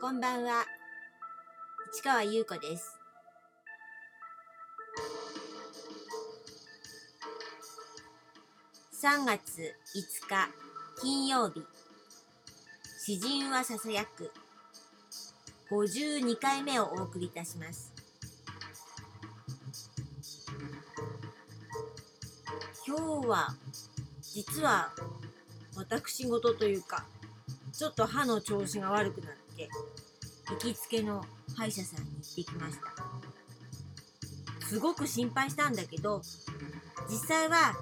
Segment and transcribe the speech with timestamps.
[0.00, 0.64] こんばんは。
[1.92, 2.98] 市川優子です。
[9.02, 10.48] 3月5日
[11.02, 11.62] 金曜日。
[12.98, 14.32] 詩人はささやく。
[15.70, 17.92] 52回目をお送りいたします。
[22.86, 23.54] 今日は、
[24.22, 24.94] 実は、
[25.76, 27.04] 私事というか、
[27.80, 29.66] ちょっと歯の調子が悪くなって、
[30.50, 31.24] 行きつけの
[31.56, 32.76] 歯医者さんに行ってきまし
[34.60, 34.66] た。
[34.66, 36.20] すごく心配したんだけど、
[37.08, 37.72] 実際は、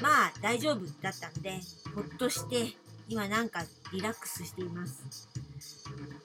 [0.00, 1.58] まあ大丈夫だったので、
[1.96, 2.76] ほっとして、
[3.08, 5.28] 今なんかリラックスしています。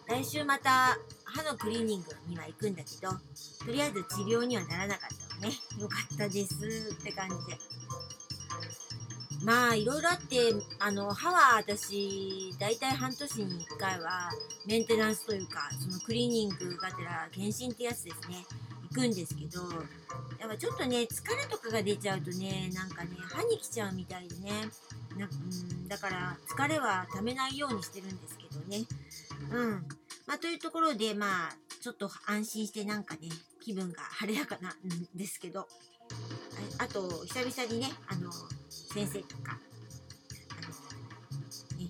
[0.07, 3.11] 来週また歯のクリーニングには行くんだけど、
[3.65, 5.55] とりあえず治療にはならなかったのね。
[5.79, 6.53] よかったです
[6.93, 7.57] って感じで。
[9.43, 14.29] まあいろいろあってあの歯は私大体半年に1回は
[14.65, 18.45] メンテナンスというかそのクリーニングがてら検診ってやつですね
[18.89, 19.61] 行くんですけど
[20.39, 24.51] やっぱちょっとね疲れとかが出ちゃうとねなんかね歯に来ちゃうみたいでね
[25.17, 28.85] なうんだから疲れはためないようにしてるんですけどね。
[29.51, 29.71] うん。
[30.25, 33.29] まあというところでまあちょっと安心してなんかね
[33.61, 34.73] 気分が晴れやかなん
[35.15, 35.67] ですけど。
[36.79, 38.31] あと久々にねあの
[38.93, 39.57] 先生とか
[40.51, 40.55] あ
[41.73, 41.89] の、ね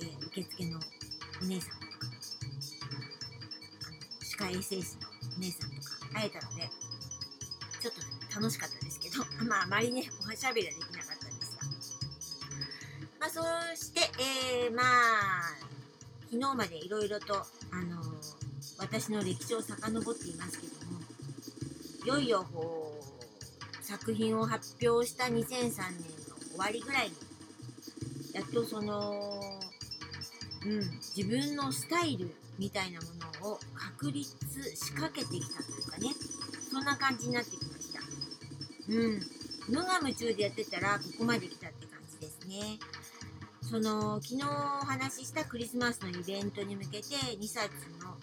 [0.00, 0.78] えー受付の
[1.42, 2.06] お姉さんとかあ
[2.86, 3.00] の
[4.20, 6.68] 歯科衛生士のお姉さんとか会えたので
[7.80, 11.62] ちょっと楽しかったですけど まああまりねおはしゃべりはできなかったんですが。
[13.20, 15.56] まあそして、えー、まあ
[16.30, 17.36] 昨日までいろいろと
[17.70, 18.02] あの
[18.76, 21.00] 私の歴史を遡っていますけども
[22.04, 23.02] いよいよこ
[23.80, 26.23] う作品を発表した2003年
[26.54, 27.14] 終わりぐらいに
[28.32, 29.30] やっとその、
[30.64, 30.78] うん、
[31.16, 33.06] 自分のスタイルみたいなも
[33.42, 34.30] のを確立
[34.76, 36.08] しかけてきたというかね。
[36.70, 38.00] そんな感じになってきました。
[38.88, 39.20] うん。
[39.68, 42.78] 無我夢中でやってたらここまで来たって感じですね。
[43.62, 47.70] その昨日お話ししたクリスマスのイベントに向けて2冊
[48.02, 48.14] の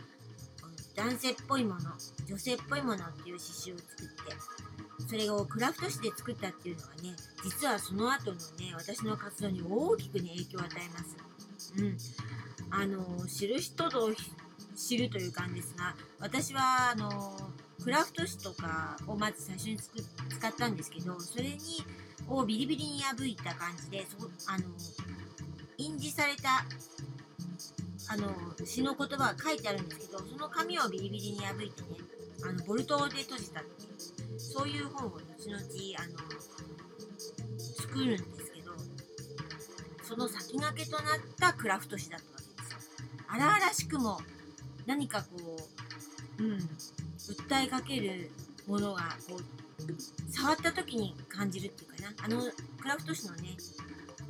[0.95, 1.81] 男性っぽいもの
[2.27, 4.35] 女性っぽいものっていう刺繍を作って
[5.07, 11.15] それをクラフト紙で作ったっていうのはね実はその後のね私の活動に大きくね影響を与えます。
[11.77, 11.97] うん。
[12.71, 14.09] あの知る人ぞ
[14.75, 17.37] 知るという感じですが私はあの
[17.83, 21.57] クラフト紙とかをまず最初につく使ったんですけどそれに
[22.29, 24.65] をビリビリに破いた感じでそあの
[25.77, 26.65] 印字された
[28.07, 28.29] あの
[28.65, 32.00] 詩の言葉が書いてあるんですけどその紙をビリビリに破いてね
[32.43, 33.85] あのボルトで閉じたってい
[34.35, 36.17] うそういう本を後々あの
[37.59, 38.71] 作るんですけど
[40.03, 42.77] その先駆けとなったクラフト紙だったわけですよ。
[43.27, 44.19] 荒々しくも
[44.85, 45.57] 何かこ
[46.39, 46.57] う、うん、
[47.17, 48.31] 訴えかける
[48.67, 52.13] ものがこう触った時に感じるっていうかな。
[52.23, 53.57] あのクラフト紙のね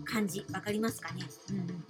[0.06, 1.84] 感じ分かりますかね、うんうん、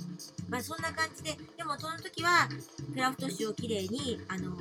[0.49, 2.47] まあそんな感じででもその時は
[2.93, 4.51] クラフト紙をきれいにあの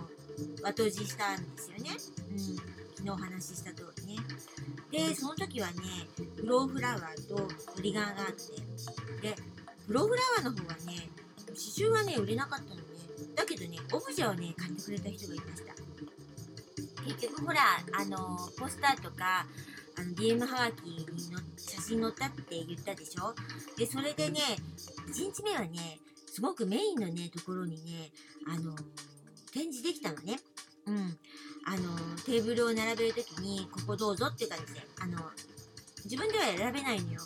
[0.62, 1.90] 和閉じしたんですよね、
[2.32, 4.20] うん、昨日お話しした通りね。
[4.90, 5.74] でその時はね
[6.36, 9.28] フローフラワーとオリガンがあって。
[9.28, 9.34] で
[9.86, 11.08] フローフラワーの方はね
[11.48, 11.54] 刺
[11.86, 12.82] 繍はね売れなかったのね。
[13.34, 15.74] だけどねオブジェをね買ってくれた人がいました。
[17.04, 17.60] 結局ほら
[17.98, 19.46] あのポスターとか
[19.96, 23.34] あの DM はがきにの写真載ったって言ったでしょ？
[23.76, 24.40] でそれでね
[25.08, 28.12] 1日目はねすごくメインのねところにね
[28.46, 28.74] あの
[29.52, 30.38] 展示できたのね。
[30.86, 31.18] うん。
[31.66, 34.80] あのテーブルを並べる時にここどうぞっていう感じで。
[35.00, 35.18] あの
[36.04, 37.20] 自分では選べないのよ。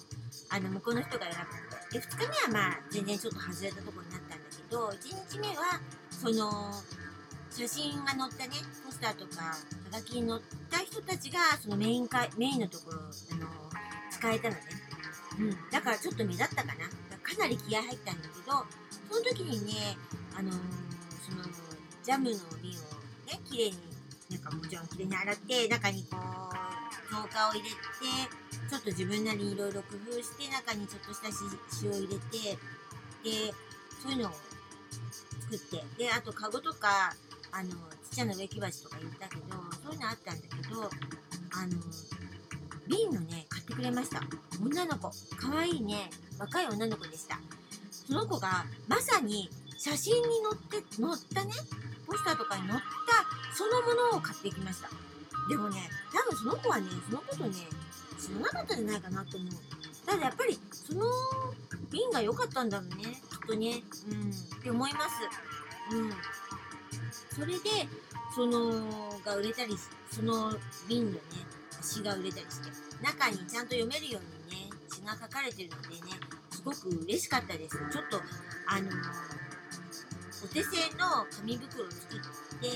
[0.50, 2.00] あの向こうの人が選ぶので。
[2.00, 5.80] 2日目はまあ全然ちょっと外れたとこになったんだけど1日目は
[6.10, 6.72] その
[7.50, 8.56] 写真が載ったね。
[8.84, 9.54] ポスターとかは
[9.92, 13.10] がきに載った人たちがそのメインかメインのところあの
[14.10, 14.60] 使えたのね、
[15.38, 16.74] うん、だからちょっと目立ったかな。
[17.24, 18.53] かなり気合入ったんだけど
[19.09, 19.97] その時にね
[20.36, 20.54] あのー、
[22.04, 22.83] ジャムの瓶を
[23.27, 23.78] ね綺麗に
[24.30, 27.74] なんかもちろん綺麗に洗って中にこう造花を入れて
[28.71, 31.28] ちょっと自分なりにいろいろ工夫して中にちょっとした
[31.83, 32.59] 塩を入れて
[33.24, 33.54] で
[34.03, 34.33] そういうのを
[35.51, 37.15] 作ってであとカゴとか
[37.53, 37.77] あのちっ
[38.16, 39.42] ちゃな植木鉢とか言ったけど
[39.83, 41.72] そういうのあったんだけどあの
[42.86, 44.21] 瓶のね買ってくれました。
[44.62, 45.10] 女の子。
[45.39, 46.10] 可愛いね。
[46.39, 47.39] 若い女の子でした。
[47.91, 49.48] その子がまさに
[49.78, 50.22] 写真に
[50.71, 51.53] 載って載ったね
[52.15, 52.87] ポスターとかに載った
[53.53, 54.89] そのものを買ってきました。
[55.49, 57.51] でもね多分その子はねそのことね
[58.19, 59.51] 知らなかったんじゃないかなと思う。
[60.07, 61.05] ただやっぱりその
[61.91, 63.05] 瓶が良かったんだろうね。
[63.05, 63.83] きっとね。
[64.11, 64.31] うん。
[64.31, 65.16] って思います。
[65.93, 66.13] うん。
[67.34, 67.89] それで、
[68.34, 69.77] その、が売れたり、
[70.11, 70.53] その
[70.89, 71.19] 瓶のね、
[71.83, 72.71] 詩が売れたりして、
[73.03, 76.21] 中にちゃんと読めるようにね、詩が書かれてるのでね、
[76.51, 77.77] すごく嬉しかったです。
[77.91, 78.21] ちょっと、
[78.66, 79.43] あのー
[80.44, 82.18] お手製の紙袋を作っ
[82.60, 82.68] て、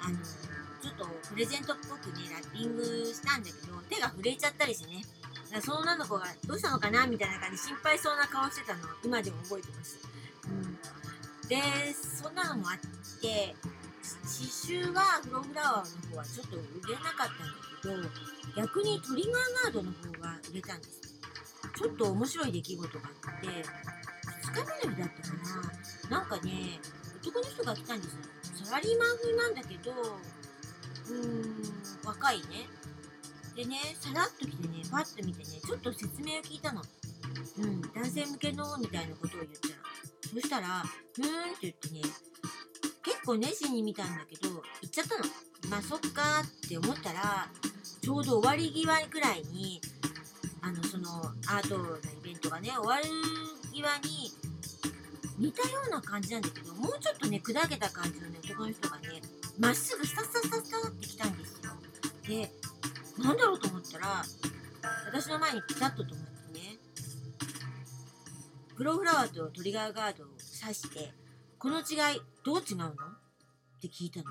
[0.00, 0.18] あの
[0.82, 5.02] ちょっとプレゼントっぽくね、ラッピングしたんだけど、手が震えちゃったりしてね、
[5.62, 9.98] その女の子がどうしたのかなみたいな感じ心配そうな顔してたのを今でも覚えてます。
[10.44, 11.56] うん、で、
[11.94, 12.78] そんなのもあっ
[13.20, 13.56] て、
[14.22, 17.28] 刺繍はフロフラワーの方はちょっと売れなかっ
[17.82, 18.10] たんだ
[18.52, 21.00] けど、逆にトリガーガードの方が売れたんです。
[21.76, 25.36] ちょっと面白い出来事があって、2日目の日だったか
[26.10, 26.20] な。
[26.20, 26.80] なんかね、
[27.26, 28.20] 男の人が来たんですよ。
[28.66, 32.68] サラリーマン風なんだけど、うーん、若いね。
[33.56, 36.82] でね、さらっと来てね、パッと見てね、ちょっと説明を聞いたの。
[37.58, 39.74] うん、男性向けの、みたいなことを言ったら。
[40.34, 40.84] そしたら、
[41.14, 42.00] ふーんって言ってね、
[43.02, 45.24] 結構熱心に見たんだけど、行っちゃったの。
[45.68, 47.48] まあ、そっかって思ったら、
[48.02, 49.80] ちょうど終わり際くらいに、
[50.60, 53.04] あの、その、アートのイベントがね、終わる
[53.72, 54.30] 際に、
[55.38, 59.20] 似たような感じなんだけど、もうちょっとね、砕けた感じのね、男の人がね、
[59.58, 61.72] まっすぐスタスタスタスタって来たんですよ。
[62.26, 62.50] で、
[63.22, 64.24] なんだろうと思ったら、
[65.06, 66.78] 私の前にピタッと止まってね、
[68.76, 71.12] プロフラワーとトリガーガードを指して、
[71.58, 72.88] この違い、どう違うの？
[72.88, 72.92] っ
[73.80, 74.26] て聞いたの。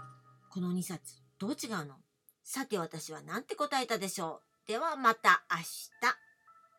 [0.50, 1.96] この2冊、どう違うの？
[2.44, 4.68] さて私は何て答えたでしょう？
[4.68, 6.25] ではまた明日。